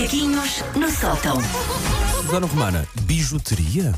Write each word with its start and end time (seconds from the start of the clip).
Macaquinhos 0.00 0.64
no 0.76 0.90
sótão. 0.90 1.36
Susana 2.22 2.46
Romana, 2.46 2.88
bijuteria? 3.02 3.94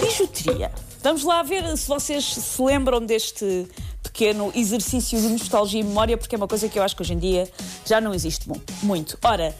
Bijuteria. 0.00 0.70
Vamos 1.02 1.24
lá 1.24 1.42
ver 1.42 1.76
se 1.76 1.88
vocês 1.88 2.24
se 2.24 2.62
lembram 2.62 3.04
deste 3.04 3.66
pequeno 4.00 4.52
exercício 4.54 5.20
de 5.20 5.26
nostalgia 5.30 5.80
e 5.80 5.82
memória, 5.82 6.16
porque 6.16 6.36
é 6.36 6.38
uma 6.38 6.46
coisa 6.46 6.68
que 6.68 6.78
eu 6.78 6.84
acho 6.84 6.94
que 6.94 7.02
hoje 7.02 7.14
em 7.14 7.18
dia 7.18 7.50
já 7.84 8.00
não 8.00 8.14
existe 8.14 8.48
mu- 8.48 8.62
muito. 8.80 9.18
Ora, 9.24 9.52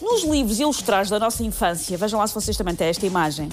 nos 0.00 0.22
livros 0.22 0.60
ilustrados 0.60 1.10
da 1.10 1.18
nossa 1.18 1.42
infância, 1.42 1.98
vejam 1.98 2.20
lá 2.20 2.26
se 2.28 2.32
vocês 2.34 2.56
também 2.56 2.76
têm 2.76 2.86
esta 2.86 3.04
imagem, 3.04 3.48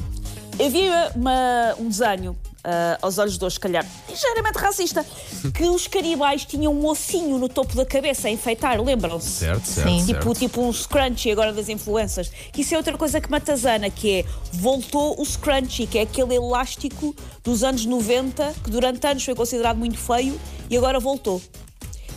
havia 0.64 1.11
uma- 1.15 1.74
um 1.79 1.89
desenho, 1.89 2.37
ah, 2.64 2.98
aos 3.02 3.18
olhos 3.18 3.38
de 3.38 3.43
hoje, 3.43 3.55
se 3.55 3.59
calhar, 3.59 3.86
ligeiramente 4.09 4.57
racista, 4.57 5.05
que 5.54 5.64
os 5.66 5.88
caribais 5.88 6.46
tinham 6.46 6.74
um 6.74 6.86
ossinho 6.86 7.37
no 7.37 7.50
topo 7.50 7.75
da 7.75 7.86
cabeça 7.86 8.28
a 8.28 8.32
enfeitar, 8.32 8.82
lembram-se? 8.82 9.29
Certo, 9.29 9.65
certo, 9.65 9.89
Sim. 9.89 10.06
certo. 10.06 10.20
Tipo, 10.20 10.33
tipo 10.33 10.61
um 10.61 10.71
scrunchie 10.71 11.32
agora 11.32 11.51
das 11.51 11.68
influências. 11.68 12.32
Que 12.51 12.61
isso 12.61 12.73
é 12.73 12.78
outra 12.78 12.97
coisa 12.97 13.20
que 13.20 13.29
matazana, 13.29 13.89
que 13.89 14.20
é 14.20 14.25
voltou 14.54 15.20
o 15.20 15.25
scrunchie, 15.25 15.87
que 15.87 15.97
é 15.97 16.04
aquele 16.04 16.36
elástico 16.36 17.15
dos 17.43 17.64
anos 17.64 17.86
90, 17.86 18.54
que 18.64 18.70
durante 18.70 19.06
anos 19.06 19.23
foi 19.23 19.36
considerado 19.36 19.78
muito 19.78 19.98
feio 19.98 20.39
e 20.70 20.78
agora 20.78 21.00
voltou. 21.00 21.42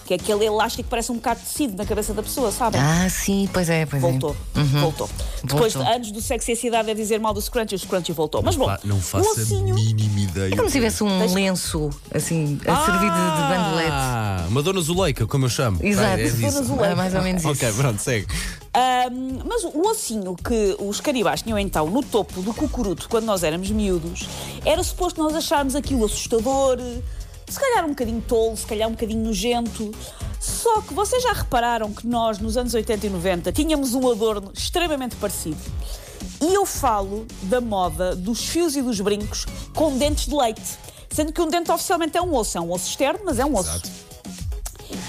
Que 0.07 0.15
é 0.15 0.17
aquele 0.17 0.45
elástico 0.45 0.85
que 0.85 0.89
parece 0.91 1.11
um 1.11 1.17
bocado 1.17 1.41
de 1.41 1.47
tecido 1.47 1.77
na 1.77 1.85
cabeça 1.85 2.15
da 2.15 2.23
pessoa, 2.23 2.53
sabem? 2.53 2.81
Ah, 2.81 3.09
sim, 3.11 3.49
pois 3.53 3.69
é, 3.69 3.85
pois 3.85 4.01
Voltou, 4.01 4.37
voltou. 4.55 5.11
Depois 5.43 5.73
de 5.73 5.79
anos 5.81 6.13
do 6.13 6.23
sexo 6.23 6.51
e 6.51 6.53
a 6.53 6.57
cidade 6.57 6.91
a 6.91 6.95
dizer 6.95 7.19
mal 7.19 7.35
do 7.35 7.41
scrunchie, 7.41 7.75
o 7.75 7.79
scrunchie 7.79 8.13
voltou. 8.13 8.41
Mas 8.43 8.55
bom, 8.57 8.75
não 8.85 8.99
o 8.99 9.01
faço 9.01 9.29
ossinho... 9.31 9.75
a 9.75 9.77
mínima 9.77 10.21
ideia. 10.21 10.55
É 10.55 10.57
como 10.57 10.69
se 10.69 10.75
tivesse 10.75 11.03
um 11.03 11.33
lenço, 11.35 11.91
assim, 12.15 12.59
a 12.67 12.85
servir 12.85 13.11
de, 13.11 13.17
de 13.17 13.43
bandolete. 13.49 13.91
Ah, 13.91 14.47
uma 14.49 14.63
dona 14.63 14.81
Zuleika, 14.81 15.27
como 15.27 15.47
eu 15.47 15.49
chamo. 15.49 15.79
Exato. 15.83 16.07
Ah, 16.07 16.21
é 16.21 16.25
disso. 16.25 16.37
Dona 16.41 16.63
Zuleika. 16.63 16.87
É 16.87 16.95
mais 16.95 17.15
ou 17.15 17.23
menos 17.23 17.43
isso. 17.43 17.53
Ok, 17.53 17.73
pronto, 17.73 17.99
segue. 18.01 18.27
Ahm, 18.77 19.41
mas 19.47 19.65
o 19.65 19.89
ossinho 19.89 20.37
que 20.37 20.77
os 20.79 21.01
caribás 21.01 21.41
tinham 21.41 21.59
então 21.59 21.89
no 21.89 22.03
topo 22.03 22.43
do 22.43 22.53
cucuruto 22.53 23.09
quando 23.09 23.25
nós 23.25 23.43
éramos 23.43 23.71
miúdos 23.71 24.29
era 24.67 24.83
suposto 24.83 25.23
nós 25.23 25.35
acharmos 25.35 25.75
aquilo 25.75 26.05
assustador, 26.05 26.79
se 27.49 27.59
calhar 27.61 27.85
um 27.85 27.91
bocadinho 27.91 28.21
tolo, 28.21 28.57
se 28.57 28.67
calhar 28.67 28.89
um 28.89 28.93
bocadinho 28.93 29.25
nojento. 29.25 29.93
Só 30.41 30.81
que 30.83 30.93
vocês 30.95 31.23
já 31.23 31.33
repararam 31.33 31.93
que 31.93 32.07
nós, 32.07 32.39
nos 32.39 32.57
anos 32.57 32.75
80 32.75 33.07
e 33.07 33.11
90, 33.11 33.53
tínhamos 33.53 33.95
um 33.95 34.11
adorno 34.11 34.51
extremamente 34.53 35.17
parecido. 35.17 35.61
E 36.41 36.55
eu 36.55 36.67
falo 36.67 37.27
da 37.43 37.61
moda 37.61 38.15
dos 38.15 38.47
fios 38.47 38.77
e 38.77 38.83
dos 38.83 39.01
brincos 39.01 39.47
com 39.75 39.97
dentes 39.97 40.27
de 40.27 40.35
leite. 40.35 40.79
Sendo 41.11 41.33
que 41.33 41.41
um 41.41 41.49
dente 41.49 41.71
oficialmente 41.71 42.17
é 42.17 42.23
um 42.23 42.35
osso, 42.35 42.59
é 42.59 42.61
um 42.61 42.71
osso 42.71 42.89
externo, 42.89 43.21
mas 43.25 43.39
é 43.39 43.45
um 43.45 43.55
osso. 43.57 43.71
Exato. 43.71 44.06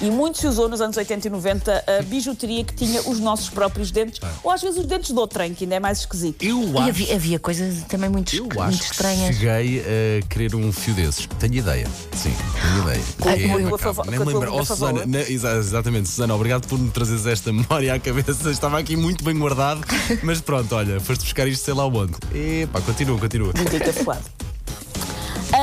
E 0.02 0.12
muito 0.12 0.38
se 0.38 0.46
usou 0.46 0.70
nos 0.70 0.80
anos 0.80 0.96
80 0.96 1.28
e 1.28 1.32
90 1.32 1.84
a 1.88 2.02
bijuteria 2.04 2.64
que 2.64 2.74
tinha 2.76 3.02
os 3.10 3.20
nossos 3.20 3.50
próprios 3.50 3.90
dentes, 3.90 4.20
ou 4.44 4.52
às 4.52 4.62
vezes 4.62 4.78
os 4.80 4.86
dentes 4.86 5.12
de 5.12 5.20
outrem, 5.20 5.54
que 5.56 5.64
ainda 5.64 5.76
é 5.76 5.80
mais 5.80 6.00
esquisito. 6.00 6.44
Eu 6.44 6.62
E 6.62 6.78
acho, 6.78 6.90
havia, 6.90 7.16
havia 7.16 7.40
coisas 7.40 7.84
também 7.90 8.10
muito, 8.10 8.36
eu 8.36 8.44
muito 8.44 8.62
acho 8.62 8.78
que 8.80 8.86
estranhas. 8.86 9.36
cheguei 9.36 9.82
a 9.82 10.28
querer 10.28 10.54
um 10.56 10.72
fio 10.72 10.94
desses. 10.94 11.28
Tenho 11.40 11.56
ideia. 11.56 11.88
Sim, 12.16 12.32
tenho 12.62 12.84
ideia. 12.84 13.04
Com 13.20 13.30
a 13.30 13.32
É, 13.34 13.38
Nem 13.38 13.50
com 13.50 13.56
a 13.56 14.26
me 14.26 14.32
tua 14.32 14.40
lembro. 14.42 14.56
Oh, 14.56 14.66
Susana, 14.66 15.06
na- 15.06 15.22
exatamente, 15.22 16.10
Susana, 16.10 16.36
obrigado 16.36 16.68
por 16.68 16.78
me 16.78 16.92
trazeres 16.92 17.26
esta 17.26 17.52
memória 17.54 17.94
à 17.94 18.00
cabeça. 18.00 18.52
Estava 18.52 18.78
aqui 18.78 18.96
muito 18.96 19.24
bem 19.24 19.38
guardado, 19.38 19.82
mas 20.22 20.40
pronto, 20.42 20.76
olha, 20.76 21.00
foste 21.00 21.24
buscar 21.24 21.48
isto 21.48 21.66
sei 21.66 21.74
lá 21.74 21.88
onde. 21.88 22.14
Epá, 22.36 22.82
continua, 22.82 23.18
continua. 23.20 23.52
Muito. 23.56 24.12
Ah, 24.12 24.20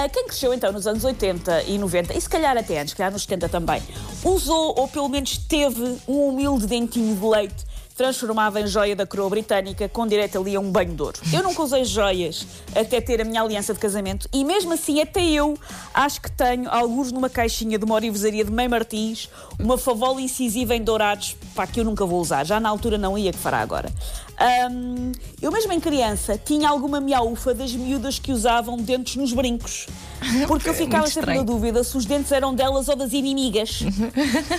quem 0.08 0.26
cresceu 0.26 0.52
então 0.52 0.72
nos 0.72 0.86
anos 0.86 1.04
80 1.04 1.62
e 1.64 1.78
90, 1.78 2.16
e 2.16 2.20
se 2.20 2.28
calhar 2.28 2.56
até 2.56 2.80
antes, 2.80 2.90
se 2.90 2.96
calhar 2.96 3.12
nos 3.12 3.22
70 3.22 3.48
também, 3.48 3.82
usou 4.24 4.74
ou 4.78 4.88
pelo 4.88 5.08
menos 5.08 5.38
teve 5.38 5.98
um 6.06 6.28
humilde 6.28 6.66
dentinho 6.66 7.14
de 7.14 7.26
leite 7.26 7.73
transformado 7.96 8.58
em 8.58 8.66
joia 8.66 8.96
da 8.96 9.06
coroa 9.06 9.30
britânica 9.30 9.88
com 9.88 10.06
direito 10.06 10.38
ali 10.38 10.56
a 10.56 10.60
um 10.60 10.70
banho 10.70 10.94
de 10.94 11.02
ouro. 11.02 11.20
Eu 11.32 11.42
nunca 11.42 11.62
usei 11.62 11.84
joias 11.84 12.44
até 12.74 13.00
ter 13.00 13.20
a 13.20 13.24
minha 13.24 13.40
aliança 13.40 13.72
de 13.72 13.78
casamento 13.78 14.28
e 14.32 14.44
mesmo 14.44 14.72
assim 14.72 15.00
até 15.00 15.24
eu 15.24 15.56
acho 15.92 16.20
que 16.20 16.30
tenho 16.30 16.68
alguns 16.68 17.12
numa 17.12 17.30
caixinha 17.30 17.78
de 17.78 17.84
uma 17.84 17.94
orivesaria 17.94 18.44
de 18.44 18.50
Mãe 18.50 18.66
Martins, 18.66 19.30
uma 19.60 19.78
favola 19.78 20.20
incisiva 20.20 20.74
em 20.74 20.82
dourados, 20.82 21.36
pá, 21.54 21.66
que 21.66 21.78
eu 21.78 21.84
nunca 21.84 22.04
vou 22.04 22.20
usar. 22.20 22.44
Já 22.44 22.58
na 22.58 22.68
altura 22.68 22.98
não 22.98 23.16
ia, 23.16 23.32
que 23.32 23.38
fará 23.38 23.58
agora. 23.58 23.92
Ahm, 24.36 25.12
eu 25.40 25.52
mesmo 25.52 25.72
em 25.72 25.78
criança 25.78 26.36
tinha 26.36 26.68
alguma 26.68 27.00
miaufa 27.00 27.54
das 27.54 27.72
miúdas 27.72 28.18
que 28.18 28.32
usavam 28.32 28.76
dentes 28.76 29.14
nos 29.14 29.32
brincos. 29.32 29.86
Porque 30.48 30.68
eu 30.68 30.74
ficava 30.74 31.04
muito 31.04 31.14
sempre 31.14 31.36
na 31.36 31.42
dúvida 31.42 31.84
se 31.84 31.96
os 31.96 32.04
dentes 32.04 32.32
eram 32.32 32.52
delas 32.52 32.88
ou 32.88 32.96
das 32.96 33.12
inimigas. 33.12 33.82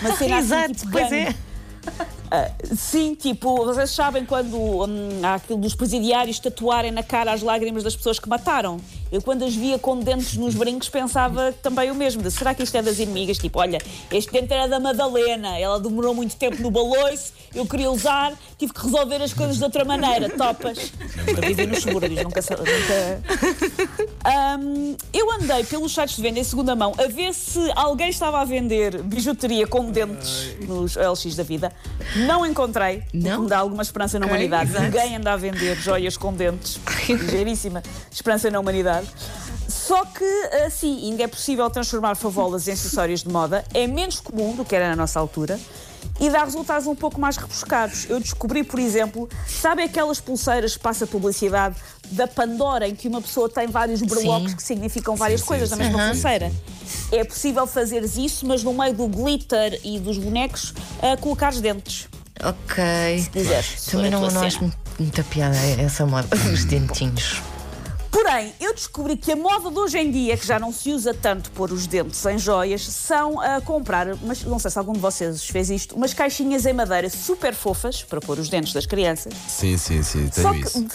Uma 0.02 0.16
cena 0.16 0.38
assim, 0.40 0.46
Exato, 0.46 0.74
tipo, 0.74 0.92
pois 0.92 1.10
gangue. 1.10 1.36
É. 2.36 2.52
Sim, 2.76 3.16
tipo, 3.16 3.66
vocês 3.66 3.92
sabem 3.92 4.26
quando 4.26 4.58
hum, 4.58 5.22
há 5.24 5.36
aquilo 5.36 5.60
dos 5.60 5.76
presidiários 5.76 6.40
tatuarem 6.40 6.92
na 6.92 7.04
cara 7.04 7.32
as 7.32 7.42
lágrimas 7.42 7.84
das 7.84 7.96
pessoas 7.96 8.20
que 8.20 8.28
mataram? 8.28 8.80
Eu, 9.12 9.22
quando 9.22 9.44
as 9.46 9.56
via 9.56 9.78
com 9.80 10.00
dentes 10.00 10.36
nos 10.36 10.56
brincos, 10.56 10.90
pensava 10.90 11.54
também 11.62 11.92
o 11.92 11.96
mesmo: 11.96 12.22
de, 12.22 12.32
será 12.32 12.54
que 12.54 12.64
isto 12.64 12.76
é 12.76 12.82
das 12.82 13.00
inimigas? 13.00 13.38
Tipo, 13.38 13.60
olha, 13.60 13.80
este 14.12 14.32
dente 14.32 14.54
era 14.54 14.68
da 14.68 14.80
Madalena, 14.80 15.58
ela 15.58 15.80
demorou 15.80 16.14
muito 16.14 16.36
tempo 16.36 16.62
no 16.62 16.72
baloiço, 16.72 17.34
eu 17.54 17.66
queria 17.66 17.90
usar, 17.92 18.34
tive 18.58 18.74
que 18.74 18.82
resolver 18.84 19.22
as 19.22 19.34
coisas 19.34 19.58
de 19.58 19.64
outra 19.64 19.86
maneira. 19.86 20.30
Topas. 20.30 20.92
Eu 21.28 21.42
vivi 21.42 21.66
nos 21.68 21.80
subúrbios, 21.84 22.24
nunca. 22.24 22.42
nunca... 22.42 23.22
Hum, 24.60 24.96
eu 25.14 25.32
andei 25.32 25.64
pelos 25.64 25.94
sites 25.94 26.16
de 26.16 26.22
venda 26.22 26.40
em 26.40 26.44
segunda 26.44 26.76
mão 26.76 26.94
a 26.98 27.08
ver 27.08 27.34
se 27.34 27.60
alguém 27.76 28.10
estava 28.10 28.42
a 28.42 28.46
vender 28.46 29.02
bijuteria 29.04 29.68
com 29.68 29.92
dentes 29.92 30.56
nos 30.68 30.96
LX 30.96 31.36
da 31.36 31.44
vida. 31.44 31.72
Não 32.16 32.46
encontrei, 32.46 33.04
Não? 33.14 33.44
me 33.44 33.48
dá 33.50 33.60
alguma 33.60 33.84
esperança 33.84 34.18
na 34.20 34.26
humanidade. 34.26 34.72
exato. 34.72 34.86
Ninguém 34.86 35.16
anda 35.16 35.34
a 35.34 35.38
vender 35.38 35.76
joias 35.76 36.18
com 36.18 36.34
dentes. 36.34 36.80
Ligeiríssima 37.08 37.84
esperança 38.12 38.50
na 38.50 38.60
humanidade. 38.60 38.95
Só 39.68 40.06
que, 40.06 40.26
assim, 40.66 41.10
ainda 41.12 41.24
é 41.24 41.28
possível 41.28 41.70
transformar 41.70 42.16
favolas 42.16 42.68
em 42.68 42.72
acessórios 42.72 43.24
de 43.24 43.30
moda. 43.30 43.64
É 43.74 43.88
menos 43.88 44.20
comum 44.20 44.56
do 44.56 44.64
que 44.66 44.76
era 44.76 44.90
na 44.90 44.96
nossa 44.96 45.20
altura. 45.20 45.60
E 46.20 46.30
dá 46.30 46.44
resultados 46.44 46.88
um 46.88 46.96
pouco 46.96 47.20
mais 47.20 47.36
rebuscados. 47.36 48.10
Eu 48.10 48.20
descobri, 48.20 48.64
por 48.64 48.80
exemplo, 48.80 49.28
sabe 49.48 49.84
aquelas 49.84 50.20
pulseiras 50.22 50.78
que 50.78 50.80
passa 50.82 51.06
publicidade 51.06 51.76
da 52.12 52.28
Pandora, 52.28 52.88
em 52.88 52.96
que 52.96 53.08
uma 53.08 53.22
pessoa 53.22 53.50
tem 53.50 53.68
vários 53.68 54.02
berlocos 54.02 54.52
Sim. 54.52 54.56
que 54.58 54.64
significam 54.64 55.16
várias 55.16 55.42
sim, 55.42 55.48
coisas 55.48 55.70
na 55.72 55.78
sim. 55.78 55.84
mesma 55.84 56.00
Aham. 56.00 56.12
pulseira? 56.12 56.52
É 57.12 57.24
possível 57.24 57.68
fazeres 57.68 58.16
isso, 58.18 58.46
mas 58.46 58.64
no 58.64 58.74
meio 58.74 58.94
do 58.94 59.08
glitter 59.08 59.80
e 59.84 60.00
dos 60.00 60.18
bonecos, 60.18 60.74
a 61.02 61.18
colocares 61.18 61.60
dentes. 61.60 62.08
Ok. 62.44 63.30
quiseres. 63.32 63.86
Também 63.86 64.10
Se 64.10 64.16
a 64.16 64.20
não, 64.20 64.32
não 64.32 64.42
acho 64.42 64.72
muita 65.00 65.24
piada 65.24 65.58
essa 65.80 66.06
moda 66.06 66.28
dos 66.28 66.66
dentinhos. 66.66 67.42
Porém, 68.16 68.54
eu 68.62 68.74
descobri 68.74 69.18
que 69.18 69.34
a 69.34 69.36
moda 69.36 69.70
de 69.70 69.78
hoje 69.78 69.98
em 69.98 70.10
dia, 70.10 70.38
que 70.38 70.48
já 70.48 70.58
não 70.58 70.72
se 70.72 70.90
usa 70.94 71.14
tanto 71.14 71.52
pôr 71.52 71.70
os 71.74 71.86
dentes 71.86 72.26
em 72.26 72.40
joias, 72.40 72.82
são 72.88 73.42
a 73.42 73.60
comprar, 73.60 74.08
mas 74.24 74.42
não 74.46 74.58
sei 74.58 74.72
se 74.72 74.80
algum 74.80 74.94
de 74.94 75.00
vocês 75.00 75.44
fez 75.46 75.70
isto, 75.70 75.96
umas 75.98 76.14
caixinhas 76.14 76.66
em 76.66 76.72
madeira 76.72 77.10
super 77.10 77.54
fofas 77.54 78.04
para 78.04 78.22
pôr 78.22 78.40
os 78.40 78.48
dentes 78.48 78.72
das 78.72 78.86
crianças. 78.86 79.34
Sim, 79.50 79.78
sim, 79.78 80.02
sim, 80.02 80.30
Só 80.32 80.50
tenho 80.54 80.64
que 80.64 80.70
isso. 80.70 80.86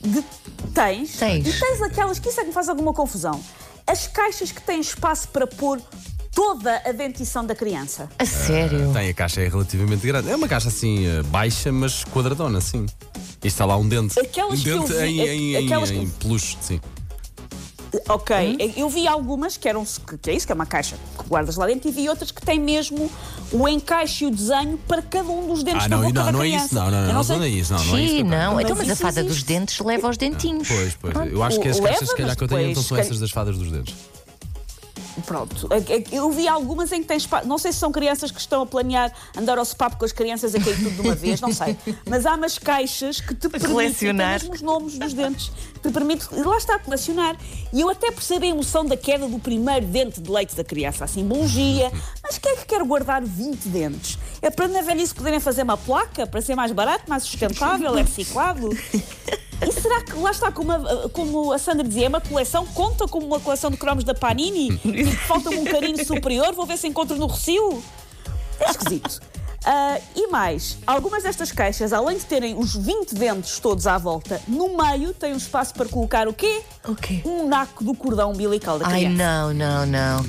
de- 0.00 0.10
de- 0.20 0.24
tens, 0.72 1.16
Tens. 1.16 1.44
e 1.48 1.58
tens 1.58 1.82
aquelas 1.82 2.20
que 2.20 2.28
isso 2.28 2.38
é 2.38 2.44
que 2.44 2.48
me 2.50 2.54
faz 2.54 2.68
alguma 2.68 2.92
confusão. 2.94 3.42
As 3.84 4.06
caixas 4.06 4.52
que 4.52 4.62
têm 4.62 4.80
espaço 4.80 5.26
para 5.30 5.48
pôr 5.48 5.82
toda 6.32 6.80
a 6.86 6.92
dentição 6.92 7.44
da 7.44 7.56
criança. 7.56 8.08
A 8.16 8.24
sério? 8.24 8.92
Tem, 8.92 9.08
a 9.10 9.14
caixa 9.14 9.40
é 9.40 9.48
relativamente 9.48 10.06
grande. 10.06 10.30
É 10.30 10.36
uma 10.36 10.46
caixa 10.46 10.68
assim, 10.68 11.04
eh, 11.04 11.20
baixa, 11.24 11.72
mas 11.72 12.04
quadradona, 12.04 12.60
sim. 12.60 12.86
E 13.42 13.46
está 13.46 13.64
lá 13.64 13.76
um 13.76 13.88
dente. 13.88 14.18
Aquelas 14.18 14.60
um 14.60 14.62
que 14.62 14.68
eu 14.68 14.78
dente 14.80 14.92
vi- 14.92 15.20
em, 15.20 15.20
em, 15.20 15.54
em, 15.56 15.64
aquelas 15.66 15.90
que- 15.90 15.96
em 15.98 16.08
peluche, 16.08 16.56
sim. 16.60 16.80
Ok, 18.08 18.36
Hum? 18.36 18.72
eu 18.76 18.88
vi 18.88 19.08
algumas 19.08 19.56
que 19.56 19.68
eram 19.68 19.84
que, 20.22 20.30
é 20.30 20.34
isso, 20.34 20.46
que 20.46 20.52
é 20.52 20.54
uma 20.54 20.66
caixa 20.66 20.96
que 21.18 21.24
guardas 21.28 21.56
lá 21.56 21.66
dentro, 21.66 21.88
e 21.88 21.92
vi 21.92 22.08
outras 22.08 22.30
que 22.30 22.40
têm 22.40 22.60
mesmo 22.60 23.10
o 23.50 23.66
encaixe 23.66 24.22
e 24.24 24.26
o 24.28 24.30
desenho 24.30 24.78
para 24.86 25.02
cada 25.02 25.28
um 25.28 25.48
dos 25.48 25.64
dentes 25.64 25.86
Ah, 25.86 25.88
da 25.88 25.96
não, 25.96 26.04
boca 26.04 26.14
não, 26.20 26.24
da 26.26 26.32
não 26.32 26.42
é 26.42 26.48
isso, 26.48 26.72
não, 26.72 26.88
não, 26.88 27.06
não, 27.06 27.12
não, 27.14 27.24
sei- 27.24 27.36
não 27.36 27.42
é 27.44 27.48
isso, 27.48 27.72
não, 27.72 27.84
não 27.84 27.96
é 27.96 28.02
isso. 28.02 28.14
Sim, 28.16 28.22
não. 28.22 28.54
Mas 28.54 28.64
Então, 28.64 28.76
mas 28.76 28.88
a 28.88 28.92
isso 28.92 29.02
fada 29.02 29.20
existe. 29.20 29.34
dos 29.34 29.42
dentes 29.42 29.80
leva 29.80 30.06
aos 30.06 30.16
dentinhos. 30.16 30.68
Pois, 30.68 30.94
pois. 31.00 31.12
Pronto, 31.14 31.32
Eu 31.32 31.42
acho 31.42 31.58
que 31.60 31.66
as 31.68 31.80
caixas, 31.80 32.08
se 32.10 32.14
calhar, 32.14 32.28
mas 32.28 32.36
que 32.36 32.44
eu 32.44 32.48
tenho 32.48 32.70
então 32.70 32.82
são 32.82 32.96
essas 32.96 33.18
das 33.18 33.30
fadas 33.32 33.58
dos 33.58 33.72
dentes. 33.72 33.94
Pronto, 35.26 35.68
é- 35.72 35.92
é- 35.96 36.04
eu 36.12 36.30
vi 36.30 36.48
algumas 36.48 36.90
em 36.92 37.02
que 37.02 37.08
tens. 37.08 37.28
Não 37.44 37.58
sei 37.58 37.72
se 37.72 37.78
são 37.78 37.92
crianças 37.92 38.30
que 38.30 38.40
estão 38.40 38.62
a 38.62 38.66
planear 38.66 39.12
andar 39.36 39.58
ao 39.58 39.64
sopapo 39.64 39.96
com 39.96 40.04
as 40.04 40.12
crianças 40.12 40.54
a 40.54 40.60
cair 40.60 40.76
tudo 40.76 40.90
de 40.90 41.00
uma 41.00 41.14
vez, 41.14 41.40
não 41.40 41.52
sei. 41.52 41.76
Mas 42.08 42.26
há 42.26 42.34
umas 42.34 42.58
caixas 42.58 43.20
que 43.20 43.34
te 43.34 43.48
permitem 43.48 43.74
mesmo 44.42 44.54
os 44.54 44.62
nomes 44.62 44.98
dos 44.98 45.12
dentes. 45.12 45.52
Te 45.82 45.90
permite, 45.90 46.26
lá 46.32 46.56
está, 46.56 46.78
colecionar. 46.78 47.36
E 47.72 47.80
eu 47.80 47.88
até 47.88 48.10
percebo 48.10 48.44
a 48.44 48.48
emoção 48.48 48.84
da 48.84 48.96
queda 48.96 49.26
do 49.26 49.38
primeiro 49.38 49.86
dente 49.86 50.20
de 50.20 50.30
leite 50.30 50.54
da 50.54 50.62
criança, 50.64 51.06
bom 51.24 51.44
dia. 51.46 51.90
Mas 52.22 52.38
quem 52.38 52.52
é 52.52 52.56
que 52.56 52.66
quer 52.66 52.82
guardar 52.84 53.22
20 53.22 53.68
dentes? 53.68 54.18
É 54.42 54.50
para 54.50 54.68
na 54.68 54.82
velhice 54.82 55.14
poderem 55.14 55.40
fazer 55.40 55.62
uma 55.62 55.76
placa, 55.76 56.26
para 56.26 56.40
ser 56.40 56.54
mais 56.54 56.72
barato, 56.72 57.04
mais 57.08 57.22
sustentável, 57.24 57.96
é 57.96 58.02
reciclado? 58.02 58.68
E 59.66 59.72
será 59.72 60.00
que 60.00 60.12
lá 60.14 60.30
está, 60.30 60.50
como 60.50 60.72
a, 60.72 61.08
como 61.10 61.52
a 61.52 61.58
Sandra 61.58 61.86
dizia, 61.86 62.06
é 62.06 62.08
uma 62.08 62.20
coleção, 62.20 62.66
conta 62.66 63.06
como 63.06 63.26
uma 63.26 63.40
coleção 63.40 63.70
de 63.70 63.76
cromos 63.76 64.04
da 64.04 64.14
Panini? 64.14 64.78
Falta-me 65.26 65.58
um 65.58 65.64
carinho 65.64 66.04
superior, 66.04 66.54
vou 66.54 66.66
ver 66.66 66.78
se 66.78 66.86
encontro 66.88 67.16
no 67.16 67.26
Recio? 67.26 67.82
É 68.58 68.70
esquisito. 68.70 69.20
Ah, 69.64 69.98
e 70.16 70.28
mais, 70.28 70.78
algumas 70.86 71.22
destas 71.22 71.52
caixas, 71.52 71.92
além 71.92 72.16
de 72.16 72.24
terem 72.24 72.56
os 72.56 72.74
20 72.74 73.14
dentes 73.14 73.58
todos 73.58 73.86
à 73.86 73.98
volta, 73.98 74.40
no 74.48 74.74
meio 74.74 75.12
tem 75.12 75.34
um 75.34 75.36
espaço 75.36 75.74
para 75.74 75.86
colocar 75.86 76.26
o 76.26 76.32
quê? 76.32 76.62
O 76.88 76.94
quê? 76.94 77.20
Um 77.26 77.46
naco 77.46 77.84
do 77.84 77.94
cordão 77.94 78.32
umbilical 78.32 78.78
da 78.78 78.86
Ai, 78.86 79.00
criança. 79.00 79.16
não, 79.22 79.52
não, 79.52 79.86
não. 79.86 80.26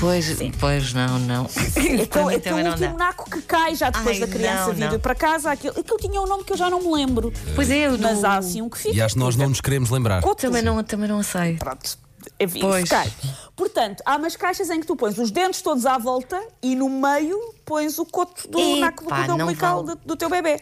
Pois, 0.00 0.38
pois 0.58 0.92
não, 0.94 1.18
não. 1.18 1.44
Aquele 1.76 2.06
também 2.40 2.64
não 2.64 2.70
último 2.72 2.96
dá. 2.96 3.04
naco 3.04 3.30
que 3.30 3.42
cai 3.42 3.74
já 3.74 3.90
depois 3.90 4.20
Ai, 4.20 4.26
da 4.26 4.32
criança 4.32 4.66
não, 4.68 4.74
vir 4.74 4.92
não. 4.92 4.98
para 4.98 5.14
casa. 5.14 5.50
Aquilo, 5.50 5.78
aquilo 5.78 5.98
tinha 5.98 6.20
um 6.20 6.26
nome 6.26 6.42
que 6.42 6.52
eu 6.54 6.56
já 6.56 6.70
não 6.70 6.80
me 6.80 6.90
lembro. 6.92 7.30
Pois 7.54 7.70
é, 7.70 7.86
eu 7.86 7.98
do... 7.98 8.02
Mas 8.02 8.24
há 8.24 8.38
assim 8.38 8.62
um 8.62 8.70
que 8.70 8.78
fica. 8.78 8.96
E 8.96 9.02
acho 9.02 9.14
que 9.14 9.20
nós 9.20 9.36
não 9.36 9.50
nos 9.50 9.60
queremos 9.60 9.90
lembrar. 9.90 10.22
Coto. 10.22 10.40
Também 10.40 10.62
não, 10.62 10.82
também 10.82 11.08
não 11.08 11.22
sei. 11.22 11.56
Pronto. 11.56 11.98
Enfim, 12.38 12.60
Pois. 12.60 12.88
cai. 12.88 13.10
Portanto, 13.54 14.02
há 14.06 14.16
umas 14.16 14.36
caixas 14.36 14.70
em 14.70 14.80
que 14.80 14.86
tu 14.86 14.96
pões 14.96 15.18
os 15.18 15.30
dentes 15.30 15.60
todos 15.60 15.84
à 15.84 15.98
volta 15.98 16.40
e 16.62 16.74
no 16.74 16.88
meio 16.88 17.38
pões 17.70 18.00
o 18.00 18.04
coto 18.04 18.48
do 18.48 18.58
Epá, 18.58 18.80
naco 18.80 19.04
do 19.04 19.08
cordão 19.10 19.36
umbilical 19.36 19.84
vale. 19.84 19.96
do, 20.00 20.06
do 20.08 20.16
teu 20.16 20.28
bebê. 20.28 20.60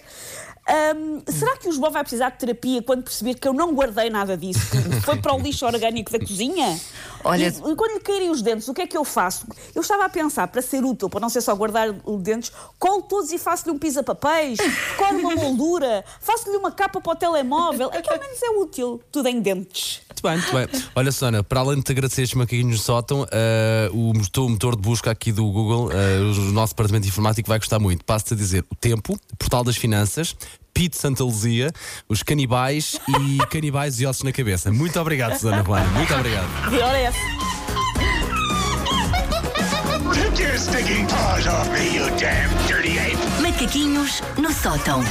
Ahm, 0.70 1.22
será 1.26 1.56
que 1.56 1.66
o 1.66 1.72
João 1.72 1.90
vai 1.90 2.02
precisar 2.02 2.28
de 2.28 2.36
terapia 2.40 2.82
quando 2.82 3.02
perceber 3.02 3.32
que 3.36 3.48
eu 3.48 3.54
não 3.54 3.72
guardei 3.74 4.10
nada 4.10 4.36
disso? 4.36 4.60
Que 4.70 5.00
foi 5.00 5.16
para 5.16 5.34
o 5.34 5.38
lixo 5.40 5.64
orgânico 5.64 6.12
da 6.12 6.18
cozinha? 6.18 6.78
Olha- 7.24 7.46
E, 7.46 7.48
e 7.48 7.74
quando 7.74 7.92
lhe 7.94 8.00
caírem 8.00 8.28
os 8.28 8.42
dentes, 8.42 8.68
o 8.68 8.74
que 8.74 8.82
é 8.82 8.86
que 8.86 8.94
eu 8.96 9.02
faço? 9.02 9.46
Eu 9.74 9.80
estava 9.80 10.04
a 10.04 10.08
pensar, 10.10 10.46
para 10.48 10.60
ser 10.60 10.84
útil, 10.84 11.08
para 11.08 11.20
não 11.20 11.30
ser 11.30 11.40
só 11.40 11.54
guardar 11.54 11.88
os 12.04 12.20
dentes, 12.22 12.52
colo 12.78 13.00
todos 13.00 13.32
e 13.32 13.38
faço-lhe 13.38 13.74
um 13.74 13.78
pisa-papéis, 13.78 14.58
colo 14.98 15.20
uma 15.20 15.36
moldura, 15.36 16.04
faço-lhe 16.20 16.58
uma 16.58 16.70
capa 16.70 17.00
para 17.00 17.12
o 17.12 17.16
telemóvel. 17.16 17.88
É 17.94 18.02
que 18.02 18.12
ao 18.12 18.18
menos 18.20 18.42
é 18.42 18.50
útil. 18.50 19.00
Tudo 19.10 19.26
em 19.28 19.40
dentes. 19.40 20.02
Muito 20.08 20.22
bem, 20.22 20.36
muito 20.38 20.52
bem. 20.52 20.84
Olha, 20.94 21.12
Susana, 21.12 21.42
para 21.44 21.60
além 21.60 21.76
de 21.76 21.84
te 21.84 21.92
agradecer 21.92 22.22
estes 22.22 22.36
macaquinhos 22.36 22.76
no 22.76 22.82
sótão, 22.82 23.26
eh, 23.30 23.88
o, 23.92 24.12
motor, 24.12 24.44
o 24.46 24.48
motor 24.50 24.76
de 24.76 24.82
busca 24.82 25.10
aqui 25.10 25.30
do 25.32 25.44
Google, 25.50 25.90
eh, 25.92 26.18
o 26.20 26.52
nosso 26.52 26.72
departamento 26.74 26.97
de 27.00 27.08
informático 27.08 27.48
vai 27.48 27.58
gostar 27.58 27.78
muito. 27.78 28.04
Passo-te 28.04 28.34
a 28.34 28.36
dizer 28.36 28.64
o 28.70 28.74
tempo, 28.74 29.18
Portal 29.38 29.64
das 29.64 29.76
Finanças, 29.76 30.36
Pete 30.72 30.96
Santa 30.96 31.24
Luzia, 31.24 31.72
os 32.08 32.22
canibais 32.22 32.98
e 33.08 33.38
canibais 33.48 34.00
e 34.00 34.06
ossos 34.06 34.22
na 34.22 34.32
cabeça. 34.32 34.70
Muito 34.70 34.98
obrigado, 35.00 35.34
Susana 35.34 35.62
Romana. 35.62 35.88
Muito 35.90 36.14
obrigado. 36.14 36.48
Macaquinhos 43.42 44.22
no 44.36 44.52
sótão. 44.52 45.02